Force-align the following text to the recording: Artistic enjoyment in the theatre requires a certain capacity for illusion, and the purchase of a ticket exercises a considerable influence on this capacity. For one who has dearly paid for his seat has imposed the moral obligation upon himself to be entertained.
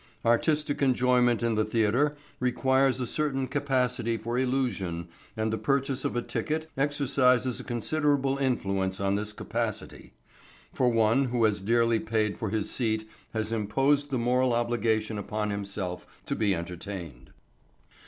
Artistic 0.25 0.81
enjoyment 0.81 1.43
in 1.43 1.53
the 1.53 1.63
theatre 1.63 2.17
requires 2.39 2.99
a 2.99 3.05
certain 3.05 3.45
capacity 3.47 4.17
for 4.17 4.35
illusion, 4.39 5.09
and 5.37 5.53
the 5.53 5.59
purchase 5.59 6.03
of 6.03 6.15
a 6.15 6.23
ticket 6.23 6.67
exercises 6.75 7.59
a 7.59 7.63
considerable 7.63 8.39
influence 8.39 8.99
on 8.99 9.13
this 9.13 9.31
capacity. 9.31 10.13
For 10.73 10.89
one 10.89 11.25
who 11.25 11.43
has 11.43 11.61
dearly 11.61 11.99
paid 11.99 12.35
for 12.35 12.49
his 12.49 12.71
seat 12.71 13.07
has 13.35 13.51
imposed 13.51 14.09
the 14.09 14.17
moral 14.17 14.53
obligation 14.53 15.19
upon 15.19 15.51
himself 15.51 16.07
to 16.25 16.35
be 16.35 16.55
entertained. 16.55 17.29